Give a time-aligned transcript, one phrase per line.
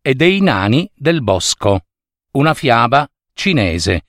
[0.00, 1.86] e dei nani del bosco.
[2.32, 4.04] Una fiaba cinese.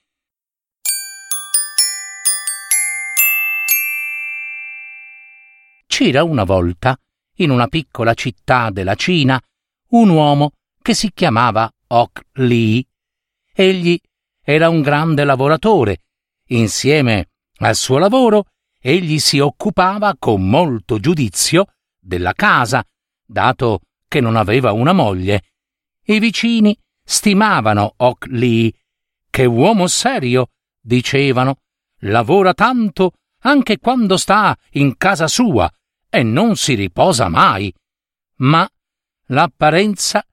[5.86, 6.98] C'era una volta,
[7.36, 9.40] in una piccola città della Cina,
[9.88, 12.84] un uomo che si chiamava Ock Lee.
[13.52, 14.00] Egli
[14.42, 15.98] era un grande lavoratore.
[16.48, 18.46] Insieme al suo lavoro,
[18.80, 21.66] egli si occupava con molto giudizio
[21.98, 22.82] della casa,
[23.26, 25.42] dato che non aveva una moglie
[26.14, 28.72] i vicini stimavano Ock Lee.
[29.30, 30.48] Che uomo serio,
[30.80, 31.58] dicevano.
[32.04, 35.70] Lavora tanto anche quando sta in casa sua
[36.08, 37.72] e non si riposa mai.
[38.36, 38.68] Ma
[39.26, 40.24] l'apparenza,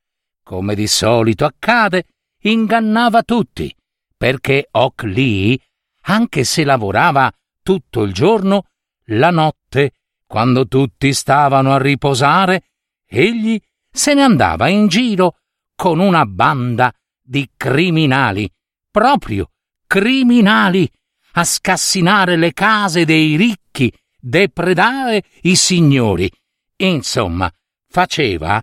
[0.41, 2.05] come di solito accade,
[2.41, 3.73] ingannava tutti,
[4.15, 5.59] perché Ock Lee,
[6.03, 7.31] anche se lavorava
[7.61, 8.67] tutto il giorno,
[9.09, 9.91] la notte,
[10.25, 12.63] quando tutti stavano a riposare,
[13.05, 13.59] egli
[13.91, 15.35] se ne andava in giro
[15.77, 18.51] con una banda di criminali,
[18.89, 19.51] proprio
[19.85, 20.89] criminali,
[21.33, 26.29] a scassinare le case dei ricchi, depredare i signori.
[26.77, 27.51] Insomma,
[27.87, 28.59] faceva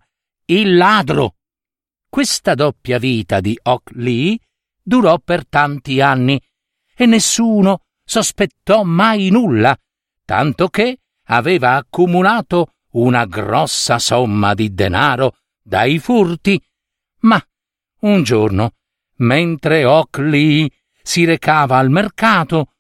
[0.47, 1.37] il ladro.
[2.09, 4.37] Questa doppia vita di Ock Lee
[4.83, 6.41] durò per tanti anni
[6.97, 9.77] e nessuno sospettò mai nulla,
[10.25, 16.61] tanto che aveva accumulato una grossa somma di denaro dai furti
[17.25, 17.43] ma
[18.01, 18.75] un giorno,
[19.17, 20.71] mentre Ock Lee
[21.03, 22.75] si recava al mercato,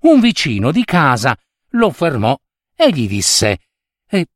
[0.00, 1.36] un vicino di casa
[1.70, 2.38] lo fermò
[2.74, 3.60] e gli disse
[4.08, 4.26] eh,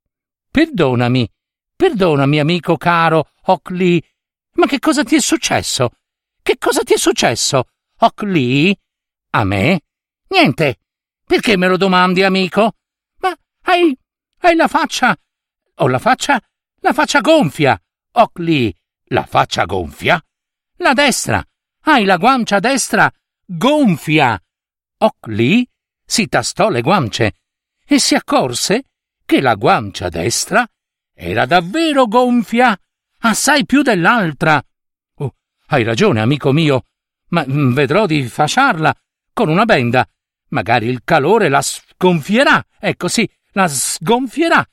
[0.51, 1.31] Perdonami,
[1.75, 4.03] perdonami, amico caro Ock Lee,
[4.55, 5.91] ma che cosa ti è successo?
[6.43, 7.69] Che cosa ti è successo,
[7.99, 8.77] Ock Lee?
[9.31, 9.81] A me?
[10.29, 10.79] Niente.
[11.27, 12.75] Perché me lo domandi, amico?
[13.19, 13.97] Ma hai.
[14.41, 15.17] hai la faccia.
[15.77, 16.41] ho la faccia.
[16.81, 17.81] la faccia gonfia,
[18.13, 18.75] Ock Lee.
[19.15, 20.21] La faccia gonfia?
[20.79, 21.41] La destra.
[21.83, 23.09] Hai la guancia destra
[23.47, 24.37] gonfia.
[24.99, 25.65] Ock Lee
[26.05, 27.35] si tastò le guance
[27.87, 28.87] e si accorse
[29.25, 30.69] che la guancia destra
[31.15, 32.77] era davvero gonfia,
[33.21, 34.61] assai più dell'altra.
[35.19, 35.37] Oh,
[35.67, 36.87] hai ragione, amico mio,
[37.29, 38.93] ma mm, vedrò di fasciarla
[39.33, 40.05] con una benda.
[40.49, 44.69] Magari il calore la sgonfierà, ecco sì, la sgonfierà.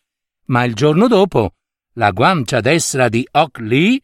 [0.46, 1.54] Ma il giorno dopo
[1.94, 4.02] la guancia destra di Ock Lee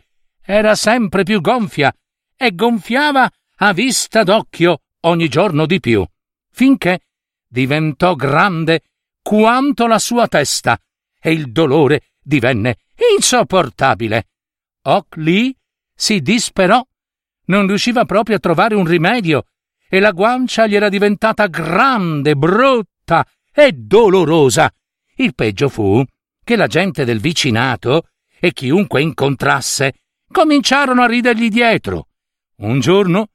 [0.49, 1.93] era sempre più gonfia
[2.37, 6.05] e gonfiava a vista d'occhio ogni giorno di più,
[6.49, 7.01] finché
[7.45, 8.83] diventò grande
[9.21, 10.79] quanto la sua testa
[11.19, 12.77] e il dolore divenne
[13.13, 14.29] insopportabile.
[14.83, 15.53] Ock Lee
[15.93, 16.81] si disperò.
[17.47, 19.47] Non riusciva proprio a trovare un rimedio
[19.89, 24.73] e la guancia gli era diventata grande, brutta e dolorosa.
[25.15, 26.01] Il peggio fu
[26.41, 28.07] che la gente del vicinato
[28.39, 30.06] e chiunque incontrasse
[30.37, 32.09] cominciarono a ridergli dietro.
[32.57, 33.29] Un giorno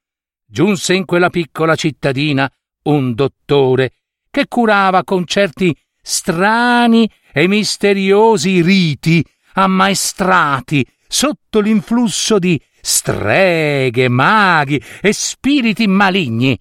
[0.46, 2.48] giunse in quella piccola cittadina
[2.84, 3.94] un dottore
[4.30, 9.24] che curava con certi strani e misteriosi riti
[9.54, 16.56] ammaestrati sotto l'influsso di streghe, maghi e spiriti maligni.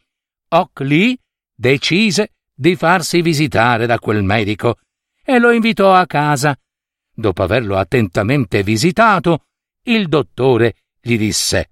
[0.54, 1.18] Ock Lee
[1.54, 4.80] decise di farsi visitare da quel medico
[5.24, 6.58] e lo invitò a casa.
[7.14, 9.46] Dopo averlo attentamente visitato,
[9.84, 11.72] il dottore gli disse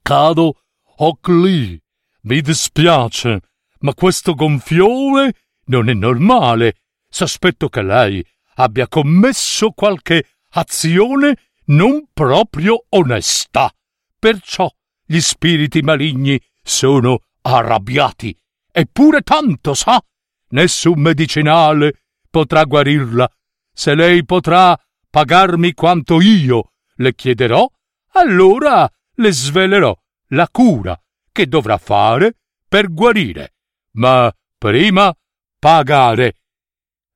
[0.00, 0.62] Caro
[1.00, 1.78] Oakley,
[2.22, 3.40] mi dispiace,
[3.80, 5.32] ma questo gonfiore
[5.66, 6.76] non è normale.
[7.10, 8.24] Sospetto che lei
[8.54, 13.72] abbia commesso qualche azione non proprio onesta.
[14.18, 14.70] Perciò
[15.04, 18.36] gli spiriti maligni sono arrabbiati.
[18.72, 20.02] Eppure tanto sa.
[20.50, 22.00] Nessun medicinale
[22.30, 23.30] potrà guarirla.
[23.72, 24.78] Se lei potrà
[25.10, 27.68] pagarmi quanto io le chiederò,
[28.12, 29.96] allora le svelerò
[30.28, 31.00] la cura
[31.32, 32.36] che dovrà fare
[32.68, 33.54] per guarire.
[33.92, 35.14] Ma prima
[35.58, 36.34] pagare.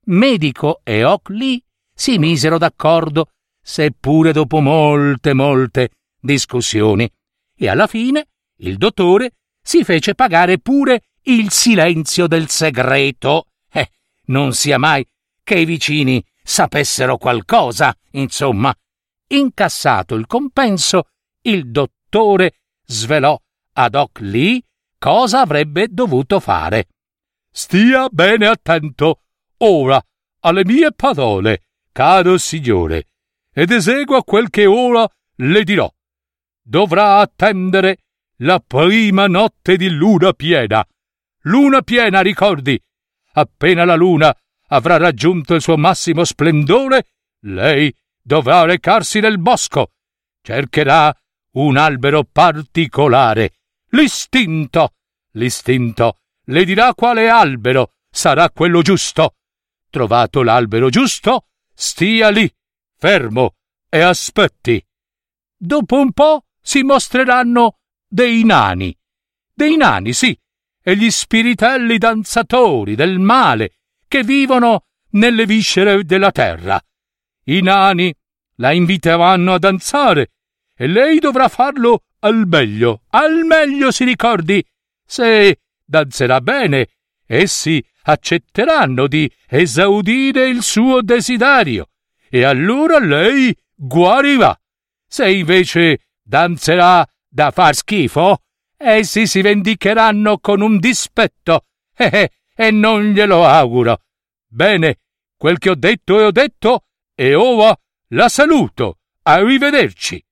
[0.05, 1.63] Medico e Oakley
[1.93, 3.29] si misero d'accordo,
[3.61, 7.09] seppure dopo molte, molte discussioni,
[7.55, 8.27] e alla fine
[8.57, 13.47] il dottore si fece pagare pure il silenzio del segreto.
[13.71, 13.89] Eh,
[14.25, 15.07] non sia mai
[15.43, 18.73] che i vicini sapessero qualcosa, insomma.
[19.37, 21.09] Incassato il compenso,
[21.41, 23.39] il dottore svelò
[23.73, 24.61] ad Oc Lee
[24.97, 26.87] cosa avrebbe dovuto fare.
[27.51, 29.21] Stia bene attento
[29.57, 30.01] ora
[30.41, 33.09] alle mie parole, caro signore,
[33.51, 35.91] ed esegua quel che ora le dirò.
[36.61, 37.97] Dovrà attendere
[38.37, 40.85] la prima notte di luna piena.
[41.41, 42.81] Luna piena, ricordi.
[43.33, 44.35] Appena la luna
[44.67, 47.05] avrà raggiunto il suo massimo splendore,
[47.41, 47.93] lei
[48.23, 49.91] dovrà recarsi nel bosco.
[50.41, 51.15] Cercherà
[51.51, 53.53] un albero particolare.
[53.89, 54.93] L'istinto.
[55.33, 59.35] L'istinto le dirà quale albero sarà quello giusto.
[59.89, 62.51] Trovato l'albero giusto, stia lì,
[62.97, 63.55] fermo,
[63.89, 64.83] e aspetti.
[65.55, 68.95] Dopo un po' si mostreranno dei nani.
[69.53, 70.37] Dei nani, sì,
[70.81, 73.75] e gli spiritelli danzatori del male
[74.07, 76.81] che vivono nelle viscere della terra.
[77.45, 78.13] I nani
[78.57, 80.31] la inviteranno a danzare
[80.75, 84.63] e lei dovrà farlo al meglio, al meglio si ricordi.
[85.05, 86.87] Se danzerà bene,
[87.25, 91.89] essi accetteranno di esaudire il suo desiderio
[92.29, 94.57] e allora lei guarirà.
[95.05, 98.39] Se invece danzerà da far schifo,
[98.75, 104.01] essi si vendicheranno con un dispetto eh, eh, e non glielo auguro.
[104.47, 104.99] Bene,
[105.37, 107.77] quel che ho detto e ho detto, e ora
[108.09, 108.99] la saluto.
[109.23, 110.23] Arrivederci.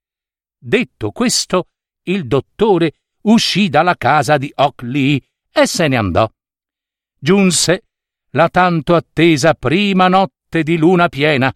[0.58, 1.70] Detto questo,
[2.04, 6.30] il dottore uscì dalla casa di Ock Lee e se ne andò.
[7.18, 7.84] Giunse
[8.32, 11.54] la tanto attesa prima notte di luna piena,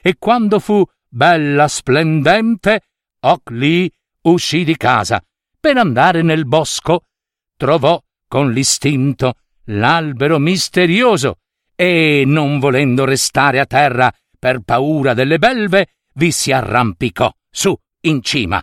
[0.00, 2.82] e quando fu bella splendente,
[3.20, 3.90] Ock Lee
[4.22, 5.22] uscì di casa
[5.58, 7.06] per andare nel bosco.
[7.56, 9.34] Trovò con l'istinto
[9.64, 11.38] l'albero misterioso
[11.74, 18.22] e, non volendo restare a terra per paura delle belve, vi si arrampicò su in
[18.22, 18.62] cima.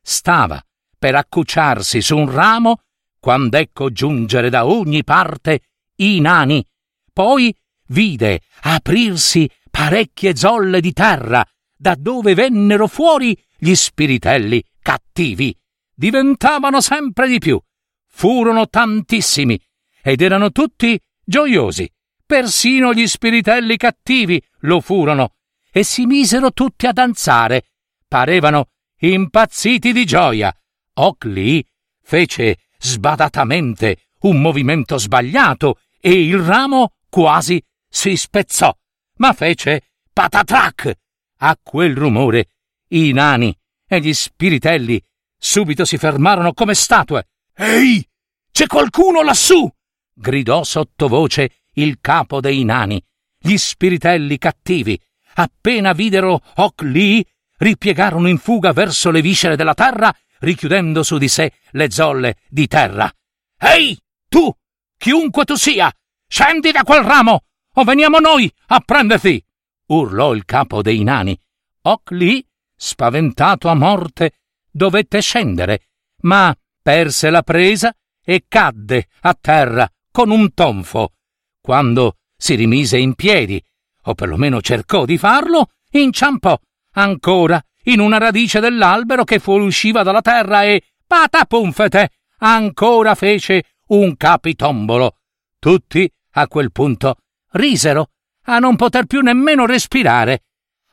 [0.00, 0.62] Stava
[0.98, 2.80] per accucciarsi su un ramo
[3.20, 5.60] quando ecco giungere da ogni parte
[5.96, 6.64] i nani.
[7.12, 7.54] Poi
[7.88, 15.56] vide aprirsi parecchie zolle di terra, da dove vennero fuori gli spiritelli cattivi.
[15.94, 17.60] Diventavano sempre di più.
[18.06, 19.60] Furono tantissimi
[20.02, 21.90] ed erano tutti gioiosi.
[22.24, 25.34] Persino gli spiritelli cattivi lo furono
[25.70, 27.70] e si misero tutti a danzare.
[28.06, 28.70] Parevano
[29.00, 30.54] impazziti di gioia.
[30.94, 31.64] Oakley
[32.02, 38.74] fece sbadatamente un movimento sbagliato e il ramo quasi si spezzò,
[39.16, 40.98] ma fece patatrac.
[41.40, 42.48] A quel rumore
[42.88, 43.56] i nani
[43.86, 45.00] e gli spiritelli
[45.36, 47.28] subito si fermarono come statue.
[47.54, 48.04] Ehi,
[48.50, 49.70] c'è qualcuno lassù!
[50.12, 53.00] gridò sottovoce il capo dei nani.
[53.38, 55.00] Gli spiritelli cattivi,
[55.34, 57.24] appena videro Ock Lee,
[57.58, 62.66] ripiegarono in fuga verso le viscere della terra richiudendo su di sé le zolle di
[62.66, 63.12] terra.
[63.58, 63.98] Ehi,
[64.28, 64.52] tu,
[64.96, 65.92] chiunque tu sia,
[66.28, 67.44] scendi da quel ramo,
[67.74, 69.44] o veniamo noi a prenderti!
[69.86, 71.38] urlò il capo dei nani.
[71.82, 72.44] Ock Lee,
[72.76, 74.32] spaventato a morte,
[74.70, 75.88] dovette scendere,
[76.22, 81.14] ma perse la presa e cadde a terra con un tonfo.
[81.60, 83.62] Quando si rimise in piedi,
[84.04, 86.56] o perlomeno cercò di farlo, inciampò
[86.92, 95.16] ancora in una radice dell'albero che fuoriusciva dalla terra e, patapumfete, ancora fece un capitombolo.
[95.58, 97.16] Tutti, a quel punto,
[97.52, 98.10] risero,
[98.44, 100.44] a non poter più nemmeno respirare.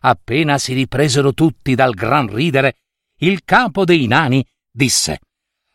[0.02, 2.78] Appena si ripresero tutti dal gran ridere,
[3.20, 5.20] il capo dei nani disse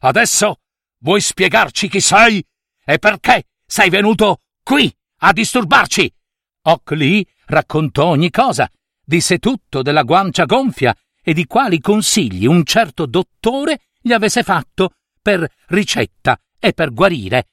[0.01, 0.61] Adesso
[0.99, 2.45] vuoi spiegarci chi sei
[2.85, 6.13] e perché sei venuto qui a disturbarci?
[6.63, 8.71] Ock Lee raccontò ogni cosa,
[9.03, 14.95] disse tutto della guancia gonfia e di quali consigli un certo dottore gli avesse fatto
[15.21, 17.49] per ricetta e per guarire.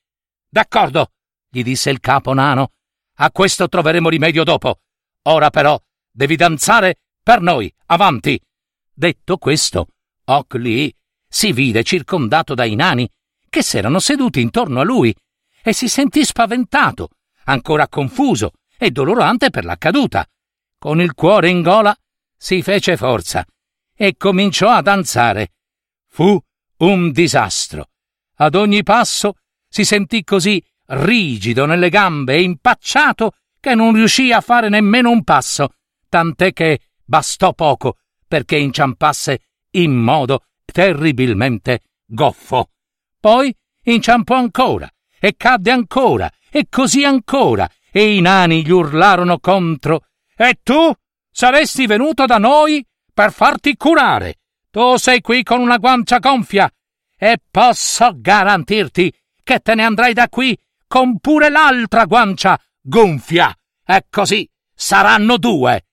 [0.49, 1.11] D'accordo,
[1.49, 2.71] gli disse il capo nano.
[3.19, 4.81] A questo troveremo rimedio dopo.
[5.23, 8.39] Ora però devi danzare per noi, avanti.
[8.93, 9.87] Detto questo,
[10.25, 10.93] Ock Lee
[11.27, 13.09] si vide circondato dai nani
[13.49, 15.13] che s'erano seduti intorno a lui
[15.61, 17.09] e si sentì spaventato,
[17.47, 20.25] ancora confuso e dolorante per la caduta.
[20.77, 21.95] Con il cuore in gola
[22.35, 23.45] si fece forza
[23.95, 25.53] e cominciò a danzare.
[26.07, 26.39] Fu
[26.77, 27.89] un disastro.
[28.35, 29.37] Ad ogni passo
[29.67, 35.23] si sentì così rigido nelle gambe e impacciato che non riuscì a fare nemmeno un
[35.23, 35.73] passo,
[36.07, 42.71] tant'è che bastò poco perché inciampasse in modo terribilmente goffo.
[43.19, 44.89] Poi inciampò ancora
[45.19, 50.05] e cadde ancora e così ancora e i nani gli urlarono contro.
[50.35, 50.91] E tu
[51.29, 52.83] saresti venuto da noi
[53.13, 54.39] per farti curare.
[54.71, 56.71] Tu sei qui con una guancia gonfia
[57.15, 63.55] e posso garantirti che te ne andrai da qui con pure l'altra guancia gonfia.
[63.85, 65.85] E così saranno due.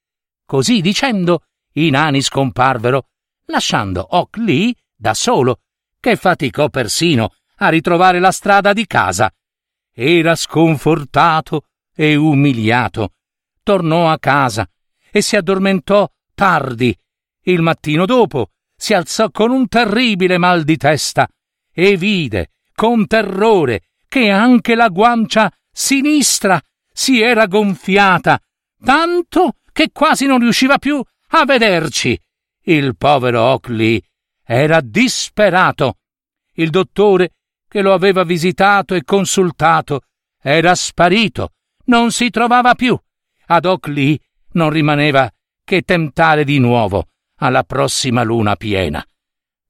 [0.46, 1.44] Così dicendo,
[1.74, 3.08] i nani scomparvero,
[3.46, 5.60] lasciando Ock lì da solo,
[6.00, 9.30] che faticò persino a ritrovare la strada di casa.
[9.96, 13.12] Era sconfortato e umiliato.
[13.62, 14.68] Tornò a casa
[15.10, 16.96] e si addormentò tardi.
[17.42, 21.28] Il mattino dopo si alzò con un terribile mal di testa
[21.72, 26.60] e vide con terrore che anche la guancia sinistra
[26.92, 28.40] si era gonfiata,
[28.84, 32.20] tanto che quasi non riusciva più a vederci.
[32.62, 34.02] Il povero Oakley
[34.42, 35.98] era disperato.
[36.54, 37.34] Il dottore
[37.74, 40.02] che lo aveva visitato e consultato
[40.40, 41.54] era sparito,
[41.86, 42.96] non si trovava più.
[43.46, 44.16] Ad Oakley
[44.52, 45.28] non rimaneva
[45.64, 49.04] che tentare di nuovo alla prossima luna piena.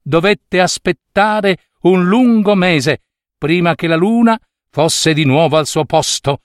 [0.03, 3.05] Dovette aspettare un lungo mese
[3.39, 6.43] prima che la luna fosse di nuovo al suo posto.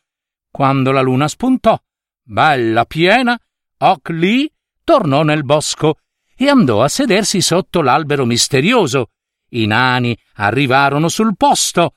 [0.50, 1.78] Quando la luna spuntò,
[2.24, 3.38] bella piena,
[3.80, 4.50] Ock Lee
[4.86, 5.98] tornò nel bosco
[6.38, 9.10] e andò a sedersi sotto l'albero misterioso.
[9.50, 11.96] I nani arrivarono sul posto.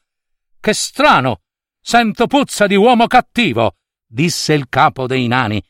[0.61, 1.41] Che strano!
[1.81, 3.77] Sento puzza di uomo cattivo!
[4.07, 5.63] disse il capo dei nani.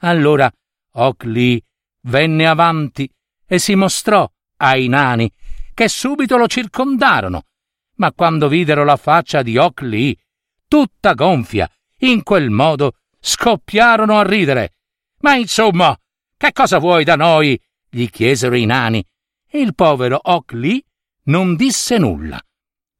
[0.00, 0.50] Allora
[0.92, 1.60] Ock Lee
[2.02, 3.10] venne avanti
[3.46, 5.32] e si mostrò ai nani,
[5.74, 7.44] che subito lo circondarono.
[7.96, 10.16] Ma quando videro la faccia di Ock Lee,
[10.66, 11.68] tutta gonfia,
[12.00, 14.76] in quel modo scoppiarono a ridere.
[15.20, 15.96] Ma insomma,
[16.36, 17.60] che cosa vuoi da noi?
[17.90, 19.04] gli chiesero i nani.
[19.50, 20.82] Il povero Ock Lee
[21.28, 22.40] non disse nulla.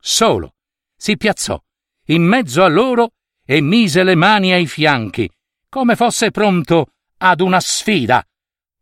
[0.00, 0.54] Solo
[0.96, 1.60] si piazzò
[2.06, 3.12] in mezzo a loro
[3.44, 5.30] e mise le mani ai fianchi,
[5.68, 8.24] come fosse pronto ad una sfida.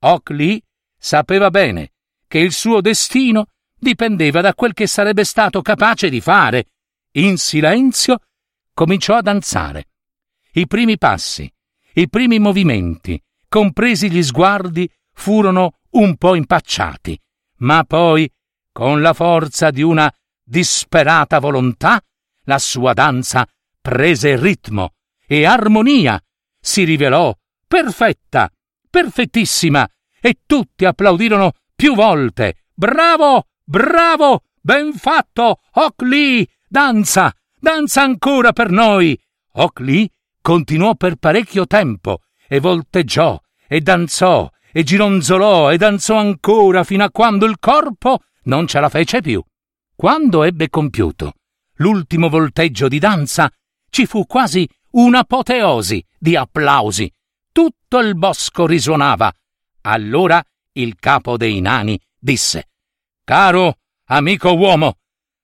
[0.01, 0.61] Ock Lee
[0.97, 1.93] sapeva bene
[2.29, 3.47] che il suo destino
[3.79, 6.71] dipendeva da quel che sarebbe stato capace di fare.
[7.13, 8.19] In silenzio
[8.73, 9.89] cominciò a danzare.
[10.53, 11.53] I primi passi,
[11.95, 17.19] i primi movimenti, compresi gli sguardi, furono un po' impacciati,
[17.59, 18.31] ma poi,
[18.77, 20.13] con la forza di una
[20.45, 21.99] disperata volontà,
[22.45, 23.49] la sua danza
[23.81, 24.93] prese ritmo
[25.27, 26.23] e armonia,
[26.61, 27.35] si rivelò
[27.67, 28.53] perfetta,
[28.91, 29.89] perfettissima,
[30.21, 32.67] e tutti applaudirono più volte.
[32.75, 39.19] Bravo, bravo, ben fatto, Oakley, danza, danza ancora per noi.
[39.53, 40.07] Oakley
[40.43, 47.11] continuò per parecchio tempo e volteggiò e danzò e gironzolò e danzò ancora fino a
[47.11, 49.43] quando il corpo non ce la fece più.
[49.95, 51.35] Quando ebbe compiuto
[51.77, 53.51] l'ultimo volteggio di danza,
[53.91, 57.13] ci fu quasi un'apoteosi di applausi.
[57.53, 59.33] Tutto il bosco risuonava.
[59.83, 62.71] Allora il capo dei nani disse
[63.25, 64.99] Caro amico uomo,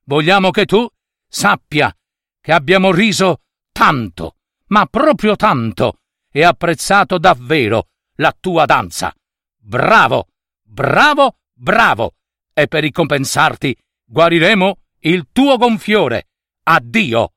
[0.04, 0.86] vogliamo che tu
[1.26, 1.94] sappia
[2.40, 3.42] che abbiamo riso
[3.72, 9.14] tanto, ma proprio tanto, e apprezzato davvero la tua danza.
[9.56, 10.28] Bravo,
[10.62, 12.14] bravo, bravo!
[12.52, 16.28] E per ricompensarti guariremo il tuo gonfiore.
[16.64, 17.32] Addio!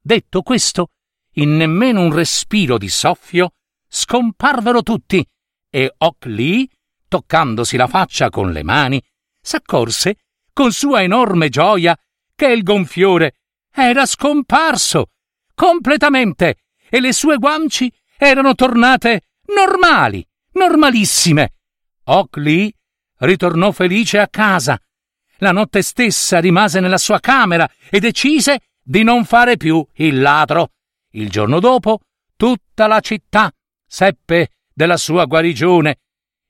[0.00, 0.90] Detto questo,
[1.34, 3.52] in nemmeno un respiro di soffio,
[3.88, 5.26] scomparvero tutti
[5.68, 6.66] e Ock Lee,
[7.08, 9.02] toccandosi la faccia con le mani,
[9.40, 10.16] s'accorse,
[10.52, 11.96] con sua enorme gioia,
[12.34, 13.34] che il gonfiore
[13.70, 15.10] era scomparso
[15.54, 16.56] completamente
[16.88, 19.22] e le sue guanci erano tornate
[19.54, 21.54] normali, normalissime.
[22.04, 22.72] Ock Lee
[23.18, 24.80] ritornò felice a casa.
[25.38, 30.70] La notte stessa rimase nella sua camera e decise di non fare più il ladro.
[31.10, 32.00] Il giorno dopo
[32.36, 33.52] tutta la città
[33.86, 35.98] seppe della sua guarigione.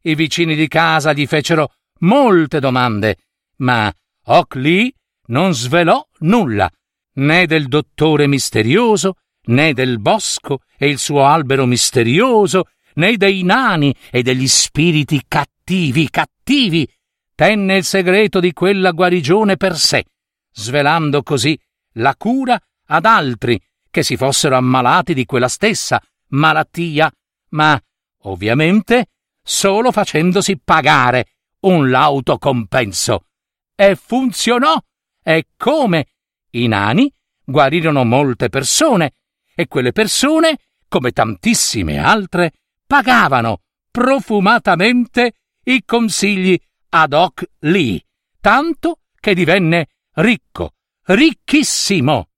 [0.03, 3.17] I vicini di casa gli fecero molte domande,
[3.59, 3.93] ma
[4.25, 4.93] Ock Lee
[5.27, 6.71] non svelò nulla,
[7.15, 13.95] né del dottore misterioso, né del bosco e il suo albero misterioso, né dei nani
[14.11, 16.09] e degli spiriti cattivi,
[16.47, 16.89] cattivi.
[17.35, 20.05] Tenne il segreto di quella guarigione per sé,
[20.53, 21.59] svelando così
[21.95, 23.61] la cura ad altri
[23.91, 27.13] che si fossero ammalati di quella stessa malattia,
[27.51, 27.79] ma
[28.23, 29.09] ovviamente
[29.43, 31.27] solo facendosi pagare
[31.61, 33.27] un lauto compenso.
[33.75, 34.79] E funzionò.
[35.23, 36.07] E come?
[36.53, 37.13] I nani
[37.45, 39.15] guarirono molte persone
[39.55, 42.53] e quelle persone, come tantissime altre,
[42.87, 43.61] pagavano
[43.91, 45.33] profumatamente
[45.69, 46.59] i consigli
[46.91, 48.01] ad hoc lì,
[48.41, 50.75] tanto che divenne ricco,
[51.07, 52.29] ricchissimo.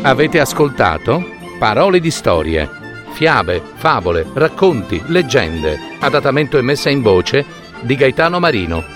[0.00, 1.34] Avete ascoltato?
[1.58, 2.68] Parole di storie,
[3.12, 7.44] fiabe, favole, racconti, leggende, adattamento e messa in voce
[7.82, 8.95] di Gaetano Marino